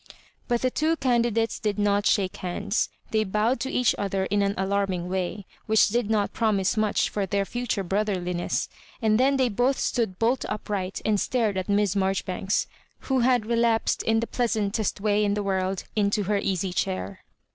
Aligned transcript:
But 0.47 0.63
the 0.63 0.71
two 0.71 0.95
candidates 0.95 1.59
did 1.59 1.77
not 1.77 2.07
shake 2.07 2.37
hands; 2.37 2.89
they 3.11 3.23
bowed 3.23 3.59
to 3.59 3.69
each 3.69 3.93
other 3.99 4.23
in 4.25 4.41
an 4.41 4.55
alarmmg 4.55 5.05
way, 5.07 5.45
which 5.67 5.89
did 5.89 6.09
not 6.09 6.33
promise 6.33 6.75
much 6.75 7.07
for 7.07 7.27
their 7.27 7.45
future 7.45 7.83
brotherliness, 7.83 8.67
and 8.99 9.19
then 9.19 9.37
they 9.37 9.47
both 9.47 9.77
stood 9.77 10.17
bolt 10.17 10.43
up 10.49 10.67
ri$;ht 10.71 11.03
and 11.05 11.19
stared 11.19 11.55
at 11.55 11.69
Miss 11.69 11.93
Marjoribanks^ 11.93 12.65
who 13.01 13.21
bad 13.21 13.45
relapsed, 13.45 14.01
in 14.01 14.21
the 14.21 14.25
pleasantest 14.25 14.99
way 14.99 15.23
in 15.23 15.35
the 15.35 15.43
world, 15.43 15.83
into 15.95 16.23
her 16.23 16.39
easy 16.39 16.73
chair. 16.73 17.19